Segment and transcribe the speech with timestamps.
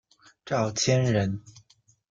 [0.45, 1.39] 赵谦人。